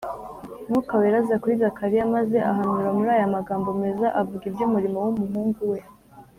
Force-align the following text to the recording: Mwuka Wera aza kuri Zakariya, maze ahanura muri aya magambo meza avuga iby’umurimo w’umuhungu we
Mwuka 0.67 0.93
Wera 0.99 1.17
aza 1.21 1.35
kuri 1.41 1.53
Zakariya, 1.63 2.11
maze 2.15 2.37
ahanura 2.51 2.89
muri 2.97 3.09
aya 3.15 3.33
magambo 3.35 3.67
meza 3.81 4.07
avuga 4.21 4.43
iby’umurimo 4.49 4.97
w’umuhungu 5.05 5.61
we 5.71 5.79